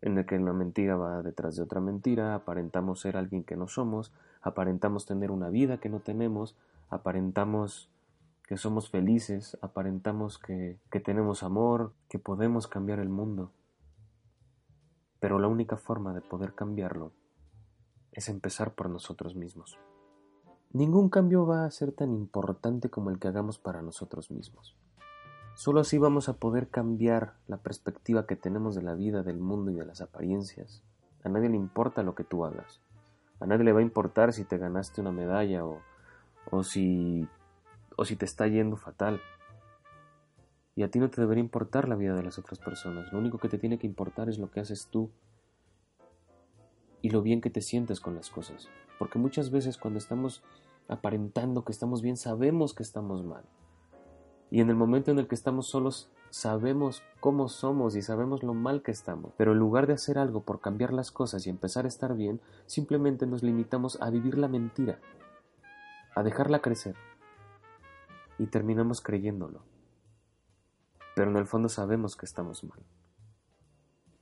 en 0.00 0.18
el 0.18 0.26
que 0.26 0.34
una 0.34 0.52
mentira 0.52 0.96
va 0.96 1.22
detrás 1.22 1.54
de 1.54 1.62
otra 1.62 1.80
mentira, 1.80 2.34
aparentamos 2.34 2.98
ser 2.98 3.16
alguien 3.16 3.44
que 3.44 3.54
no 3.54 3.68
somos, 3.68 4.12
aparentamos 4.42 5.06
tener 5.06 5.30
una 5.30 5.50
vida 5.50 5.78
que 5.78 5.88
no 5.88 6.00
tenemos, 6.00 6.56
aparentamos 6.88 7.88
que 8.42 8.56
somos 8.56 8.90
felices, 8.90 9.56
aparentamos 9.62 10.40
que, 10.40 10.80
que 10.90 10.98
tenemos 10.98 11.44
amor, 11.44 11.92
que 12.08 12.18
podemos 12.18 12.66
cambiar 12.66 12.98
el 12.98 13.08
mundo. 13.08 13.52
Pero 15.20 15.38
la 15.38 15.46
única 15.46 15.76
forma 15.76 16.12
de 16.12 16.22
poder 16.22 16.56
cambiarlo 16.56 17.12
es 18.10 18.28
empezar 18.28 18.74
por 18.74 18.90
nosotros 18.90 19.36
mismos. 19.36 19.78
Ningún 20.72 21.08
cambio 21.08 21.46
va 21.46 21.64
a 21.64 21.70
ser 21.70 21.90
tan 21.90 22.12
importante 22.12 22.90
como 22.90 23.10
el 23.10 23.18
que 23.18 23.26
hagamos 23.26 23.58
para 23.58 23.82
nosotros 23.82 24.30
mismos. 24.30 24.76
Solo 25.54 25.80
así 25.80 25.98
vamos 25.98 26.28
a 26.28 26.34
poder 26.34 26.68
cambiar 26.68 27.34
la 27.48 27.56
perspectiva 27.56 28.26
que 28.26 28.36
tenemos 28.36 28.76
de 28.76 28.82
la 28.82 28.94
vida, 28.94 29.24
del 29.24 29.38
mundo 29.38 29.72
y 29.72 29.74
de 29.74 29.84
las 29.84 30.00
apariencias. 30.00 30.84
A 31.24 31.28
nadie 31.28 31.48
le 31.48 31.56
importa 31.56 32.04
lo 32.04 32.14
que 32.14 32.22
tú 32.22 32.44
hagas. 32.44 32.80
A 33.40 33.46
nadie 33.46 33.64
le 33.64 33.72
va 33.72 33.80
a 33.80 33.82
importar 33.82 34.32
si 34.32 34.44
te 34.44 34.58
ganaste 34.58 35.00
una 35.00 35.10
medalla 35.10 35.64
o, 35.64 35.80
o 36.50 36.62
si 36.62 37.28
o 37.96 38.04
si 38.04 38.14
te 38.14 38.24
está 38.24 38.46
yendo 38.46 38.76
fatal. 38.76 39.20
Y 40.76 40.84
a 40.84 40.90
ti 40.90 41.00
no 41.00 41.10
te 41.10 41.20
debería 41.20 41.42
importar 41.42 41.88
la 41.88 41.96
vida 41.96 42.14
de 42.14 42.22
las 42.22 42.38
otras 42.38 42.60
personas. 42.60 43.12
Lo 43.12 43.18
único 43.18 43.38
que 43.38 43.48
te 43.48 43.58
tiene 43.58 43.78
que 43.78 43.88
importar 43.88 44.28
es 44.28 44.38
lo 44.38 44.50
que 44.50 44.60
haces 44.60 44.88
tú 44.88 45.10
y 47.02 47.10
lo 47.10 47.22
bien 47.22 47.40
que 47.40 47.50
te 47.50 47.62
sientes 47.62 48.00
con 48.00 48.14
las 48.14 48.30
cosas. 48.30 48.68
Porque 48.98 49.18
muchas 49.18 49.50
veces 49.50 49.76
cuando 49.76 49.98
estamos 49.98 50.42
aparentando 50.88 51.64
que 51.64 51.72
estamos 51.72 52.02
bien, 52.02 52.16
sabemos 52.16 52.74
que 52.74 52.82
estamos 52.82 53.24
mal. 53.24 53.44
Y 54.50 54.60
en 54.60 54.68
el 54.68 54.76
momento 54.76 55.10
en 55.10 55.18
el 55.18 55.28
que 55.28 55.36
estamos 55.36 55.68
solos, 55.68 56.10
sabemos 56.30 57.02
cómo 57.20 57.48
somos 57.48 57.94
y 57.94 58.02
sabemos 58.02 58.42
lo 58.42 58.52
mal 58.52 58.82
que 58.82 58.90
estamos. 58.90 59.32
Pero 59.36 59.52
en 59.52 59.58
lugar 59.58 59.86
de 59.86 59.92
hacer 59.92 60.18
algo 60.18 60.42
por 60.42 60.60
cambiar 60.60 60.92
las 60.92 61.12
cosas 61.12 61.46
y 61.46 61.50
empezar 61.50 61.84
a 61.84 61.88
estar 61.88 62.16
bien, 62.16 62.40
simplemente 62.66 63.26
nos 63.26 63.42
limitamos 63.42 64.00
a 64.02 64.10
vivir 64.10 64.36
la 64.36 64.48
mentira, 64.48 64.98
a 66.16 66.22
dejarla 66.22 66.60
crecer. 66.60 66.96
Y 68.38 68.46
terminamos 68.46 69.00
creyéndolo. 69.00 69.62
Pero 71.14 71.30
en 71.30 71.36
el 71.36 71.46
fondo 71.46 71.68
sabemos 71.68 72.16
que 72.16 72.26
estamos 72.26 72.64
mal. 72.64 72.80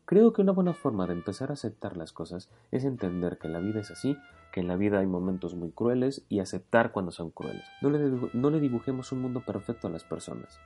Creo 0.09 0.33
que 0.33 0.41
una 0.41 0.53
buena 0.53 0.73
forma 0.73 1.07
de 1.07 1.13
empezar 1.13 1.51
a 1.51 1.53
aceptar 1.53 1.99
las 1.99 2.15
cosas 2.15 2.49
es 2.71 2.85
entender 2.85 3.37
que 3.37 3.47
la 3.47 3.59
vida 3.59 3.81
es 3.81 3.91
así, 3.91 4.17
que 4.55 4.61
en 4.61 4.67
la 4.67 4.77
vida 4.77 5.01
hay 5.01 5.07
momentos 5.07 5.55
muy 5.55 5.71
crueles 5.71 6.25
y 6.31 6.41
aceptar 6.41 6.93
cuando 6.93 7.11
son 7.11 7.31
crueles. 7.31 7.63
No 7.83 7.91
le, 7.91 8.59
dibujemos 8.59 9.13
un 9.13 9.21
mundo 9.21 9.43
perfecto 9.45 9.87
a 9.87 9.91
las 9.91 10.05
personas, 10.05 10.59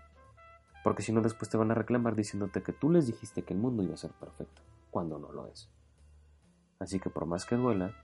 porque 0.85 1.03
si 1.03 1.11
no 1.13 1.23
después 1.23 1.51
te 1.51 1.57
van 1.57 1.73
a 1.73 1.75
reclamar 1.75 2.15
diciéndote 2.15 2.63
que 2.63 2.73
tú 2.73 2.89
les 2.89 3.09
dijiste 3.09 3.43
que 3.43 3.53
el 3.53 3.59
mundo 3.59 3.83
iba 3.83 3.95
a 3.95 3.97
ser 3.97 4.13
perfecto, 4.13 4.63
cuando 4.93 5.19
no 5.19 5.33
lo 5.33 5.49
es. 5.49 5.69
Así 6.79 7.01
que 7.01 7.11
por 7.11 7.27
más 7.27 7.45
que 7.45 7.57
duela, 7.57 7.97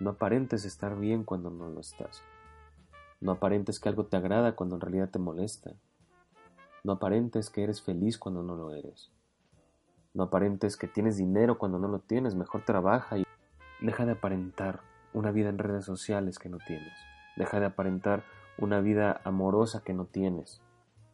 no 0.00 0.10
aparentes 0.10 0.64
estar 0.64 0.98
bien 0.98 1.22
cuando 1.22 1.50
no 1.50 1.68
lo 1.68 1.78
estás. 1.78 2.20
No 3.20 3.30
aparentes 3.30 3.78
que 3.78 3.90
algo 3.90 4.06
te 4.06 4.16
agrada 4.16 4.56
cuando 4.56 4.74
en 4.74 4.80
realidad 4.80 5.08
te 5.08 5.20
molesta. 5.20 5.70
No 6.82 6.94
aparentes 6.94 7.48
que 7.48 7.62
eres 7.62 7.80
feliz 7.80 8.18
cuando 8.18 8.42
no 8.42 8.56
lo 8.56 8.74
eres. 8.74 9.12
No 10.18 10.24
aparentes 10.24 10.76
que 10.76 10.88
tienes 10.88 11.16
dinero 11.16 11.58
cuando 11.58 11.78
no 11.78 11.86
lo 11.86 12.00
tienes, 12.00 12.34
mejor 12.34 12.64
trabaja 12.64 13.18
y 13.18 13.24
deja 13.80 14.04
de 14.04 14.10
aparentar 14.10 14.80
una 15.12 15.30
vida 15.30 15.48
en 15.48 15.58
redes 15.58 15.84
sociales 15.84 16.40
que 16.40 16.48
no 16.48 16.58
tienes. 16.66 16.92
Deja 17.36 17.60
de 17.60 17.66
aparentar 17.66 18.24
una 18.58 18.80
vida 18.80 19.20
amorosa 19.22 19.84
que 19.84 19.94
no 19.94 20.06
tienes. 20.06 20.60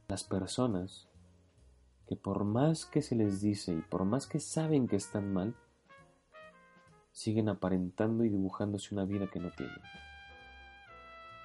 Las 0.09 0.25
personas 0.25 1.07
que 2.09 2.17
por 2.17 2.45
más 2.45 2.87
que 2.87 3.03
se 3.03 3.15
les 3.15 3.43
dice 3.43 3.75
y 3.75 3.83
por 3.83 4.07
más 4.07 4.27
que 4.27 4.41
saben 4.41 4.89
que 4.89 4.97
están 4.97 5.35
mal, 5.35 5.55
siguen 7.13 7.51
aparentando 7.51 8.25
y 8.25 8.31
dibujándose 8.31 8.95
una 8.95 9.05
vida 9.05 9.27
que 9.31 9.39
no 9.39 9.51
tienen. 9.51 9.83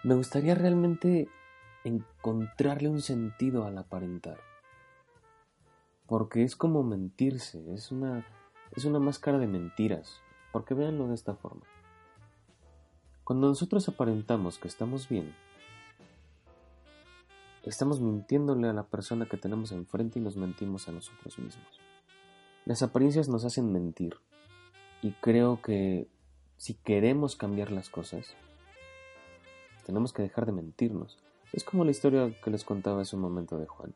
Me 0.05 0.15
gustaría 0.15 0.55
realmente 0.55 1.27
encontrarle 1.83 2.87
un 2.87 3.01
sentido 3.01 3.65
al 3.65 3.77
aparentar 3.77 4.48
porque 6.09 6.43
es 6.43 6.55
como 6.55 6.81
mentirse, 6.81 7.63
es 7.71 7.91
una, 7.91 8.25
es 8.75 8.83
una 8.83 8.97
máscara 8.97 9.37
de 9.37 9.45
mentiras, 9.45 10.19
porque 10.51 10.73
véanlo 10.73 11.07
de 11.07 11.13
esta 11.13 11.35
forma. 11.35 11.61
Cuando 13.23 13.47
nosotros 13.47 13.87
aparentamos 13.87 14.57
que 14.57 14.67
estamos 14.67 15.07
bien, 15.07 15.35
estamos 17.63 18.01
mintiéndole 18.01 18.67
a 18.67 18.73
la 18.73 18.87
persona 18.87 19.27
que 19.27 19.37
tenemos 19.37 19.71
enfrente 19.71 20.17
y 20.17 20.23
nos 20.23 20.35
mentimos 20.35 20.87
a 20.87 20.91
nosotros 20.91 21.37
mismos. 21.37 21.79
Las 22.65 22.81
apariencias 22.81 23.29
nos 23.29 23.45
hacen 23.45 23.71
mentir 23.71 24.15
y 25.03 25.11
creo 25.11 25.61
que 25.61 26.07
si 26.57 26.73
queremos 26.73 27.35
cambiar 27.35 27.71
las 27.71 27.89
cosas, 27.91 28.33
tenemos 29.85 30.11
que 30.11 30.23
dejar 30.23 30.47
de 30.47 30.53
mentirnos. 30.53 31.19
Es 31.53 31.63
como 31.63 31.85
la 31.85 31.91
historia 31.91 32.35
que 32.43 32.49
les 32.49 32.63
contaba 32.63 33.03
hace 33.03 33.15
un 33.15 33.21
momento 33.21 33.59
de 33.59 33.67
Juan. 33.67 33.93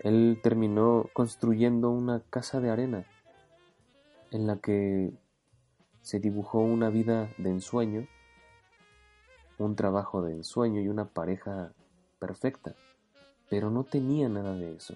Él 0.00 0.38
terminó 0.42 1.08
construyendo 1.12 1.90
una 1.90 2.20
casa 2.30 2.60
de 2.60 2.70
arena 2.70 3.06
en 4.30 4.46
la 4.46 4.56
que 4.58 5.12
se 6.02 6.20
dibujó 6.20 6.60
una 6.60 6.90
vida 6.90 7.30
de 7.38 7.50
ensueño, 7.50 8.06
un 9.58 9.74
trabajo 9.74 10.22
de 10.22 10.32
ensueño 10.32 10.80
y 10.80 10.88
una 10.88 11.06
pareja 11.06 11.72
perfecta, 12.18 12.74
pero 13.50 13.70
no 13.70 13.84
tenía 13.84 14.28
nada 14.28 14.54
de 14.54 14.76
eso. 14.76 14.94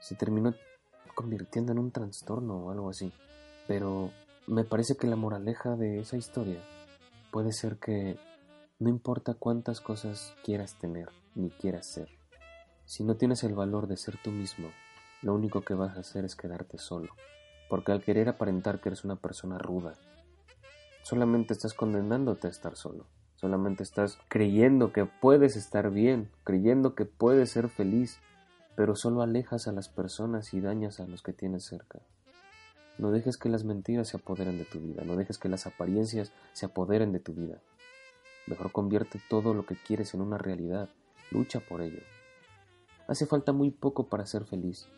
Se 0.00 0.14
terminó 0.14 0.54
convirtiendo 1.14 1.72
en 1.72 1.78
un 1.78 1.90
trastorno 1.90 2.56
o 2.56 2.70
algo 2.70 2.90
así, 2.90 3.12
pero 3.68 4.10
me 4.46 4.64
parece 4.64 4.96
que 4.96 5.06
la 5.06 5.16
moraleja 5.16 5.76
de 5.76 6.00
esa 6.00 6.16
historia 6.16 6.60
puede 7.30 7.52
ser 7.52 7.76
que 7.76 8.18
no 8.78 8.88
importa 8.88 9.34
cuántas 9.34 9.80
cosas 9.80 10.34
quieras 10.42 10.76
tener 10.78 11.08
ni 11.34 11.50
quieras 11.50 11.86
ser, 11.86 12.08
si 12.92 13.04
no 13.04 13.14
tienes 13.14 13.42
el 13.42 13.54
valor 13.54 13.86
de 13.86 13.96
ser 13.96 14.18
tú 14.22 14.30
mismo, 14.30 14.68
lo 15.22 15.32
único 15.34 15.62
que 15.62 15.72
vas 15.72 15.96
a 15.96 16.00
hacer 16.00 16.26
es 16.26 16.36
quedarte 16.36 16.76
solo, 16.76 17.16
porque 17.70 17.90
al 17.90 18.02
querer 18.02 18.28
aparentar 18.28 18.82
que 18.82 18.90
eres 18.90 19.02
una 19.02 19.16
persona 19.16 19.56
ruda, 19.56 19.94
solamente 21.02 21.54
estás 21.54 21.72
condenándote 21.72 22.48
a 22.48 22.50
estar 22.50 22.76
solo, 22.76 23.06
solamente 23.36 23.82
estás 23.82 24.18
creyendo 24.28 24.92
que 24.92 25.06
puedes 25.06 25.56
estar 25.56 25.90
bien, 25.90 26.28
creyendo 26.44 26.94
que 26.94 27.06
puedes 27.06 27.50
ser 27.50 27.70
feliz, 27.70 28.18
pero 28.76 28.94
solo 28.94 29.22
alejas 29.22 29.68
a 29.68 29.72
las 29.72 29.88
personas 29.88 30.52
y 30.52 30.60
dañas 30.60 31.00
a 31.00 31.06
los 31.06 31.22
que 31.22 31.32
tienes 31.32 31.64
cerca. 31.64 32.00
No 32.98 33.10
dejes 33.10 33.38
que 33.38 33.48
las 33.48 33.64
mentiras 33.64 34.08
se 34.08 34.18
apoderen 34.18 34.58
de 34.58 34.66
tu 34.66 34.80
vida, 34.80 35.02
no 35.02 35.16
dejes 35.16 35.38
que 35.38 35.48
las 35.48 35.66
apariencias 35.66 36.30
se 36.52 36.66
apoderen 36.66 37.10
de 37.12 37.20
tu 37.20 37.32
vida. 37.32 37.56
Mejor 38.46 38.70
convierte 38.70 39.18
todo 39.30 39.54
lo 39.54 39.64
que 39.64 39.76
quieres 39.76 40.12
en 40.12 40.20
una 40.20 40.36
realidad, 40.36 40.90
lucha 41.30 41.58
por 41.60 41.80
ello. 41.80 42.02
Hace 43.08 43.26
falta 43.26 43.52
muy 43.52 43.70
poco 43.70 44.08
para 44.08 44.26
ser 44.26 44.44
feliz. 44.44 44.88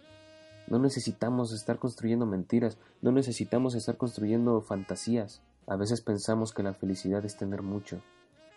No 0.66 0.78
necesitamos 0.78 1.52
estar 1.52 1.78
construyendo 1.78 2.26
mentiras, 2.26 2.78
no 3.02 3.12
necesitamos 3.12 3.74
estar 3.74 3.96
construyendo 3.96 4.60
fantasías. 4.62 5.42
A 5.66 5.76
veces 5.76 6.00
pensamos 6.00 6.52
que 6.52 6.62
la 6.62 6.74
felicidad 6.74 7.24
es 7.24 7.36
tener 7.36 7.62
mucho. 7.62 8.00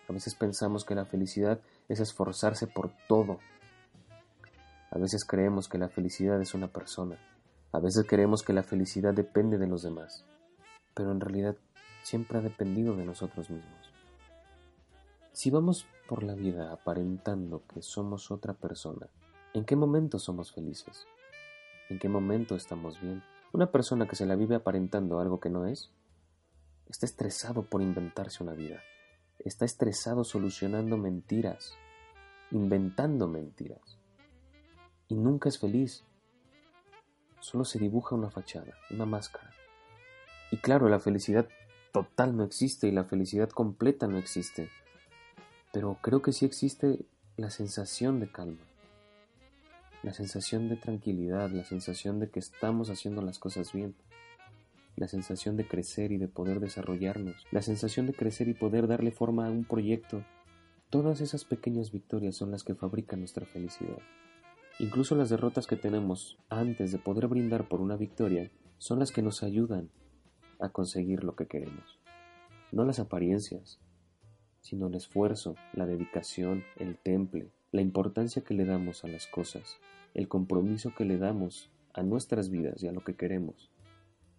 A 0.07 0.13
veces 0.13 0.35
pensamos 0.35 0.85
que 0.85 0.95
la 0.95 1.05
felicidad 1.05 1.59
es 1.89 1.99
esforzarse 1.99 2.67
por 2.67 2.91
todo. 3.07 3.39
A 4.89 4.97
veces 4.97 5.25
creemos 5.25 5.67
que 5.67 5.77
la 5.77 5.89
felicidad 5.89 6.41
es 6.41 6.53
una 6.53 6.67
persona. 6.69 7.17
A 7.73 7.79
veces 7.79 8.05
creemos 8.07 8.41
que 8.41 8.53
la 8.53 8.63
felicidad 8.63 9.13
depende 9.13 9.57
de 9.57 9.67
los 9.67 9.83
demás. 9.83 10.23
Pero 10.93 11.11
en 11.11 11.19
realidad 11.19 11.57
siempre 12.03 12.37
ha 12.37 12.41
dependido 12.41 12.95
de 12.95 13.05
nosotros 13.05 13.49
mismos. 13.49 13.91
Si 15.33 15.49
vamos 15.49 15.85
por 16.07 16.23
la 16.23 16.35
vida 16.35 16.71
aparentando 16.71 17.63
que 17.67 17.81
somos 17.81 18.31
otra 18.31 18.53
persona, 18.53 19.07
¿en 19.53 19.65
qué 19.65 19.75
momento 19.75 20.19
somos 20.19 20.51
felices? 20.51 21.07
¿En 21.89 21.99
qué 21.99 22.09
momento 22.09 22.55
estamos 22.55 22.99
bien? 23.01 23.23
Una 23.53 23.71
persona 23.71 24.07
que 24.07 24.15
se 24.15 24.25
la 24.25 24.35
vive 24.35 24.55
aparentando 24.55 25.19
algo 25.19 25.39
que 25.39 25.49
no 25.49 25.65
es, 25.65 25.91
está 26.87 27.05
estresado 27.05 27.63
por 27.63 27.81
inventarse 27.81 28.43
una 28.43 28.53
vida, 28.53 28.81
está 29.39 29.65
estresado 29.65 30.23
solucionando 30.23 30.97
mentiras, 30.97 31.75
inventando 32.51 33.27
mentiras, 33.27 33.97
y 35.07 35.15
nunca 35.15 35.49
es 35.49 35.59
feliz. 35.59 36.03
Solo 37.39 37.63
se 37.63 37.79
dibuja 37.79 38.15
una 38.15 38.29
fachada, 38.29 38.73
una 38.89 39.05
máscara. 39.05 39.51
Y 40.51 40.57
claro, 40.57 40.89
la 40.89 40.99
felicidad 40.99 41.47
total 41.93 42.35
no 42.35 42.43
existe 42.43 42.87
y 42.87 42.91
la 42.91 43.05
felicidad 43.05 43.49
completa 43.49 44.07
no 44.07 44.17
existe 44.17 44.69
pero 45.71 45.97
creo 46.01 46.23
que 46.23 46.33
sí 46.33 46.45
existe 46.45 47.05
la 47.35 47.51
sensación 47.51 48.19
de 48.19 48.31
calma, 48.31 48.63
la 50.03 50.13
sensación 50.13 50.69
de 50.69 50.75
tranquilidad, 50.75 51.49
la 51.51 51.63
sensación 51.63 52.19
de 52.19 52.29
que 52.29 52.39
estamos 52.39 52.89
haciendo 52.89 53.21
las 53.21 53.39
cosas 53.39 53.73
bien, 53.73 53.95
la 54.95 55.07
sensación 55.07 55.57
de 55.57 55.67
crecer 55.67 56.11
y 56.11 56.17
de 56.17 56.27
poder 56.27 56.59
desarrollarnos, 56.59 57.45
la 57.51 57.61
sensación 57.61 58.07
de 58.07 58.13
crecer 58.13 58.47
y 58.47 58.53
poder 58.53 58.87
darle 58.87 59.11
forma 59.11 59.47
a 59.47 59.51
un 59.51 59.63
proyecto. 59.63 60.23
Todas 60.89 61.21
esas 61.21 61.45
pequeñas 61.45 61.91
victorias 61.91 62.35
son 62.35 62.51
las 62.51 62.63
que 62.63 62.75
fabrican 62.75 63.19
nuestra 63.19 63.45
felicidad. 63.45 63.99
Incluso 64.79 65.15
las 65.15 65.29
derrotas 65.29 65.67
que 65.67 65.75
tenemos 65.75 66.37
antes 66.49 66.91
de 66.91 66.99
poder 66.99 67.27
brindar 67.27 67.67
por 67.67 67.81
una 67.81 67.95
victoria 67.95 68.51
son 68.77 68.99
las 68.99 69.11
que 69.11 69.21
nos 69.21 69.43
ayudan 69.43 69.89
a 70.59 70.69
conseguir 70.69 71.23
lo 71.23 71.35
que 71.35 71.47
queremos, 71.47 71.99
no 72.71 72.85
las 72.85 72.99
apariencias, 72.99 73.79
sino 74.61 74.87
el 74.87 74.95
esfuerzo, 74.95 75.55
la 75.73 75.85
dedicación, 75.85 76.63
el 76.77 76.97
temple, 76.97 77.49
la 77.77 77.83
importancia 77.83 78.43
que 78.43 78.55
le 78.55 78.65
damos 78.65 79.03
a 79.03 79.07
las 79.07 79.27
cosas, 79.27 79.77
el 80.15 80.27
compromiso 80.27 80.95
que 80.95 81.05
le 81.05 81.19
damos 81.19 81.69
a 81.93 82.01
nuestras 82.01 82.49
vidas 82.49 82.81
y 82.81 82.87
a 82.87 82.91
lo 82.91 83.03
que 83.03 83.15
queremos 83.15 83.69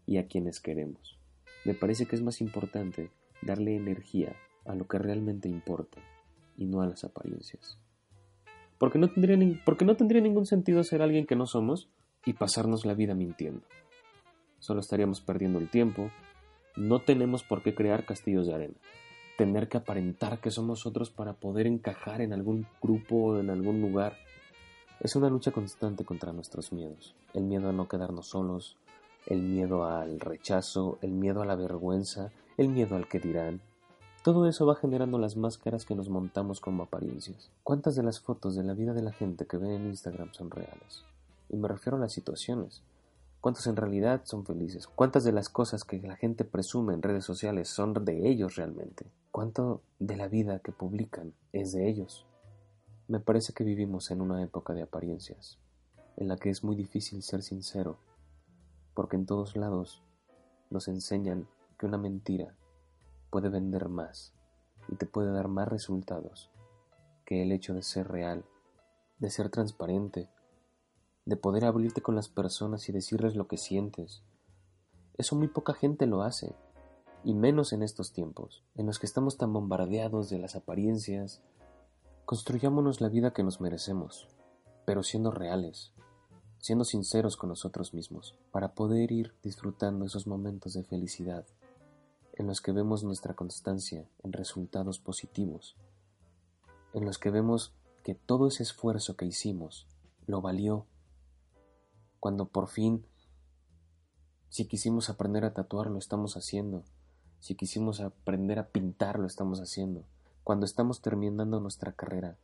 y 0.07 0.17
a 0.17 0.27
quienes 0.27 0.59
queremos. 0.59 1.21
Me 1.65 1.73
parece 1.73 2.07
que 2.07 2.17
es 2.17 2.23
más 2.23 2.41
importante 2.41 3.13
darle 3.41 3.77
energía 3.77 4.35
a 4.65 4.75
lo 4.75 4.89
que 4.89 4.99
realmente 4.99 5.49
importa 5.49 6.01
y 6.57 6.67
no 6.67 6.83
a 6.83 6.89
las 6.89 7.05
apariencias. 7.05 7.79
Porque 8.77 8.99
no 8.99 9.09
tendría, 9.09 9.39
porque 9.65 9.85
no 9.85 9.97
tendría 9.97 10.21
ningún 10.21 10.45
sentido 10.45 10.83
ser 10.83 11.01
alguien 11.01 11.25
que 11.25 11.37
no 11.37 11.47
somos 11.47 11.89
y 12.27 12.33
pasarnos 12.33 12.85
la 12.87 12.95
vida 12.95 13.15
mintiendo. 13.15 13.63
Solo 14.59 14.81
estaríamos 14.81 15.21
perdiendo 15.21 15.61
el 15.61 15.71
tiempo. 15.71 16.11
No 16.75 17.03
tenemos 17.03 17.45
por 17.45 17.63
qué 17.63 17.73
crear 17.73 18.05
castillos 18.05 18.49
de 18.49 18.55
arena 18.55 18.79
tener 19.39 19.69
que 19.69 19.77
aparentar 19.77 20.41
que 20.41 20.51
somos 20.51 20.85
otros 20.85 21.11
para 21.11 21.33
poder 21.33 21.69
encajar 21.69 22.23
en 22.23 22.33
algún 22.33 22.67
grupo 22.83 23.15
o 23.15 23.39
en 23.39 23.51
algún 23.51 23.81
lugar. 23.81 24.17
Es 24.99 25.15
una 25.15 25.31
lucha 25.31 25.53
constante 25.53 26.05
contra 26.05 26.33
nuestros 26.33 26.73
miedos. 26.73 27.15
El 27.35 27.45
miedo 27.45 27.69
a 27.69 27.73
no 27.73 27.87
quedarnos 27.87 28.31
solos, 28.31 28.77
el 29.27 29.41
miedo 29.41 29.85
al 29.85 30.19
rechazo, 30.19 30.99
el 31.03 31.13
miedo 31.13 31.41
a 31.41 31.47
la 31.47 31.55
vergüenza, 31.55 32.33
el 32.57 32.69
miedo 32.69 32.97
al 32.97 33.07
que 33.07 33.21
dirán. 33.21 33.61
Todo 34.25 34.49
eso 34.49 34.67
va 34.67 34.75
generando 34.75 35.19
las 35.19 35.37
máscaras 35.37 35.85
que 35.85 35.95
nos 35.95 36.09
montamos 36.09 36.59
como 36.59 36.83
apariencias. 36.83 37.53
¿Cuántas 37.63 37.95
de 37.95 38.03
las 38.03 38.19
fotos 38.19 38.57
de 38.57 38.65
la 38.65 38.75
vida 38.75 38.93
de 38.93 39.03
la 39.03 39.13
gente 39.13 39.47
que 39.47 39.57
ven 39.57 39.71
en 39.71 39.87
Instagram 39.87 40.33
son 40.33 40.51
reales? 40.51 41.05
Y 41.49 41.57
me 41.57 41.69
refiero 41.69 41.97
a 41.97 42.01
las 42.01 42.13
situaciones, 42.13 42.83
cuántos 43.41 43.67
en 43.67 43.77
realidad 43.77 44.23
son 44.25 44.45
felices, 44.45 44.87
cuántas 44.87 45.25
de 45.25 45.33
las 45.33 45.49
cosas 45.49 45.85
que 45.85 46.01
la 46.01 46.17
gente 46.17 46.45
presume 46.45 46.95
en 46.95 47.03
redes 47.03 47.25
sociales 47.25 47.69
son 47.69 47.95
de 48.05 48.29
ellos 48.29 48.57
realmente, 48.57 49.07
cuánto 49.31 49.83
de 49.99 50.17
la 50.17 50.29
vida 50.29 50.61
que 50.61 50.73
publican 50.73 51.35
es 51.53 51.73
de 51.73 51.89
ellos. 51.89 52.27
Me 53.07 53.21
parece 53.21 53.53
que 53.53 53.65
vivimos 53.65 54.11
en 54.11 54.21
una 54.21 54.43
época 54.43 54.75
de 54.75 54.83
apariencias, 54.83 55.59
en 56.17 56.29
la 56.29 56.37
que 56.37 56.51
es 56.51 56.65
muy 56.65 56.77
difícil 56.77 57.23
ser 57.23 57.43
sincero, 57.43 57.99
porque 58.95 59.17
en 59.17 59.27
todos 59.27 59.57
lados 59.57 60.03
nos 60.71 60.89
enseñan 60.89 61.49
que 61.79 61.87
una 61.87 61.99
mentira 61.99 62.55
puede 63.31 63.49
vender 63.49 63.89
más 63.89 64.35
y 64.89 64.97
te 64.97 65.07
puede 65.07 65.33
dar 65.33 65.49
más 65.49 65.69
resultados 65.69 66.51
que 67.25 67.43
el 67.43 67.53
hecho 67.53 67.75
de 67.75 67.83
ser 67.83 68.09
real, 68.09 68.45
de 69.19 69.31
ser 69.31 69.51
transparente, 69.51 70.29
de 71.29 71.37
poder 71.37 71.67
abrirte 71.67 72.01
con 72.01 72.15
las 72.15 72.31
personas 72.31 72.89
y 72.89 72.93
decirles 72.93 73.37
lo 73.37 73.49
que 73.49 73.59
sientes. 73.59 74.23
Eso 75.19 75.37
muy 75.37 75.49
poca 75.49 75.75
gente 75.75 76.07
lo 76.07 76.23
hace, 76.23 76.55
y 77.23 77.35
menos 77.35 77.75
en 77.75 77.83
estos 77.83 78.15
tiempos, 78.15 78.65
en 78.77 78.87
los 78.87 78.99
que 78.99 79.05
estamos 79.05 79.37
tan 79.37 79.53
bombardeados 79.53 80.31
de 80.31 80.39
las 80.39 80.57
apariencias. 80.57 81.43
Construyámonos 82.25 83.03
la 83.03 83.11
vida 83.11 83.35
que 83.35 83.43
nos 83.43 83.61
merecemos, 83.61 84.27
pero 84.87 85.03
siendo 85.03 85.31
reales, 85.31 85.93
siendo 86.61 86.87
sinceros 86.87 87.37
con 87.37 87.51
nosotros 87.51 87.93
mismos, 87.93 88.35
para 88.51 88.73
poder 88.73 89.13
ir 89.13 89.35
disfrutando 89.43 90.07
esos 90.07 90.27
momentos 90.27 90.73
de 90.73 90.83
felicidad, 90.83 91.45
en 92.37 92.47
los 92.47 92.63
que 92.63 92.73
vemos 92.73 93.05
nuestra 93.05 93.35
constancia 93.35 94.09
en 94.23 94.33
resultados 94.33 94.99
positivos, 94.99 95.77
en 96.95 97.05
los 97.05 97.19
que 97.19 97.29
vemos 97.29 97.75
que 98.03 98.15
todo 98.15 98.49
ese 98.49 98.63
esfuerzo 98.63 99.15
que 99.15 99.27
hicimos 99.27 99.87
lo 100.27 100.41
valió 100.41 100.87
cuando 102.21 102.49
por 102.49 102.69
fin, 102.69 103.05
si 104.49 104.67
quisimos 104.67 105.11
aprender 105.11 105.45
a 105.45 105.55
tatuar, 105.55 105.91
lo 105.91 105.99
estamos 105.99 106.37
haciendo. 106.37 106.85
Si 107.41 107.55
quisimos 107.55 108.01
aprender 108.01 108.59
a 108.59 108.69
pintar, 108.69 109.19
lo 109.19 109.27
estamos 109.27 109.61
haciendo. 109.61 110.05
Cuando 110.43 110.67
estamos 110.67 111.03
terminando 111.03 111.61
nuestra 111.61 111.93
carrera 111.93 112.39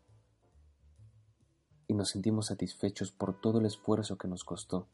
y 1.89 1.95
nos 1.95 2.11
sentimos 2.11 2.47
satisfechos 2.47 3.11
por 3.13 3.41
todo 3.41 3.59
el 3.59 3.67
esfuerzo 3.67 4.19
que 4.19 4.29
nos 4.29 4.45
costó, 4.45 4.87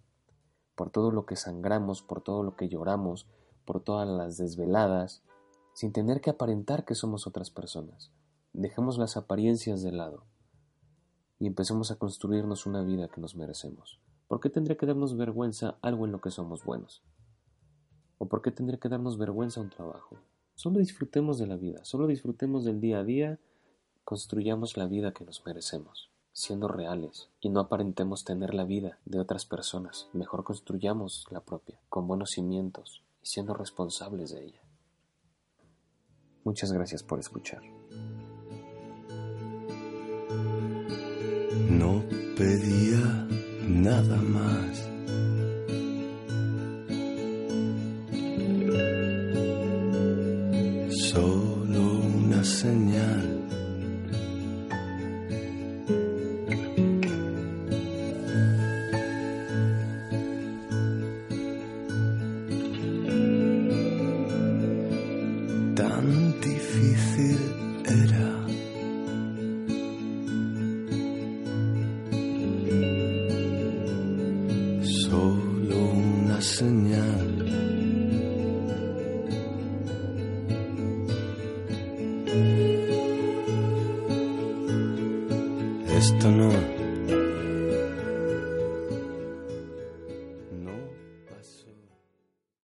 por 0.75 0.91
todo 0.91 1.11
lo 1.11 1.27
que 1.27 1.37
sangramos, 1.37 2.03
por 2.03 2.23
todo 2.23 2.43
lo 2.43 2.57
que 2.57 2.69
lloramos, 2.69 3.27
por 3.65 3.83
todas 3.83 4.09
las 4.09 4.39
desveladas, 4.39 5.23
sin 5.75 5.93
tener 5.93 6.21
que 6.21 6.31
aparentar 6.31 6.85
que 6.85 6.95
somos 6.95 7.27
otras 7.27 7.51
personas. 7.51 8.11
Dejemos 8.53 8.99
las 8.99 9.17
apariencias 9.17 9.83
de 9.83 9.93
lado 9.93 10.25
y 11.39 11.47
empecemos 11.47 11.91
a 11.91 11.97
construirnos 11.97 12.67
una 12.67 12.83
vida 12.83 13.09
que 13.09 13.21
nos 13.21 13.37
merecemos. 13.37 14.01
¿Por 14.31 14.39
qué 14.39 14.49
tendría 14.49 14.77
que 14.77 14.87
darnos 14.87 15.17
vergüenza 15.17 15.77
algo 15.83 16.07
en 16.07 16.13
lo 16.13 16.21
que 16.21 16.31
somos 16.31 16.63
buenos? 16.63 17.03
¿O 18.19 18.29
por 18.29 18.43
qué 18.43 18.53
tendría 18.53 18.79
que 18.79 18.89
darnos 18.89 19.19
vergüenza 19.19 19.61
un 19.61 19.71
trabajo? 19.71 20.19
Solo 20.55 20.79
disfrutemos 20.79 21.37
de 21.41 21.49
la 21.49 21.57
vida, 21.57 21.85
solo 21.85 22.07
disfrutemos 22.07 22.65
del 22.65 22.81
día 22.81 23.01
a 23.01 23.03
día, 23.03 23.41
construyamos 24.05 24.77
la 24.77 24.87
vida 24.87 25.13
que 25.13 25.25
nos 25.25 25.45
merecemos, 25.45 26.13
siendo 26.33 26.69
reales, 26.69 27.29
y 27.41 27.49
no 27.49 27.59
aparentemos 27.59 28.23
tener 28.23 28.55
la 28.55 28.63
vida 28.63 29.01
de 29.05 29.19
otras 29.19 29.47
personas, 29.47 30.09
mejor 30.13 30.45
construyamos 30.45 31.27
la 31.33 31.41
propia, 31.41 31.81
con 31.89 32.07
buenos 32.07 32.31
cimientos 32.31 33.03
y 33.25 33.27
siendo 33.27 33.53
responsables 33.53 34.31
de 34.31 34.45
ella. 34.45 34.63
Muchas 36.45 36.71
gracias 36.71 37.03
por 37.03 37.19
escuchar. 37.19 37.63
No 41.69 42.05
pedía 42.37 43.27
nada 43.81 44.17
más. 44.17 44.89
Solo 51.11 52.01
una 52.17 52.45
señal. 52.45 52.90